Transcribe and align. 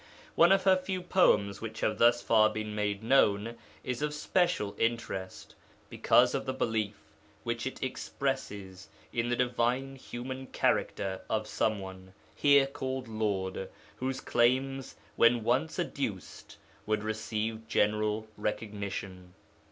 One 0.33 0.51
of 0.51 0.63
her 0.63 0.75
few 0.77 1.03
poems 1.03 1.61
which 1.61 1.81
have 1.81 1.99
thus 1.99 2.23
far 2.23 2.49
been 2.49 2.73
made 2.73 3.03
known 3.03 3.55
is 3.83 4.01
of 4.01 4.15
special 4.15 4.75
interest, 4.79 5.53
because 5.91 6.33
of 6.33 6.47
the 6.47 6.55
belief 6.55 6.95
which 7.43 7.67
it 7.67 7.83
expresses 7.83 8.89
in 9.13 9.29
the 9.29 9.35
divine 9.35 9.95
human 9.97 10.47
character 10.47 11.21
of 11.29 11.45
some 11.45 11.77
one 11.79 12.15
(here 12.33 12.65
called 12.65 13.07
Lord), 13.07 13.69
whose 13.97 14.21
claims, 14.21 14.95
when 15.17 15.43
once 15.43 15.77
adduced, 15.77 16.57
would 16.87 17.03
receive 17.03 17.67
general 17.67 18.27
recognition. 18.37 19.35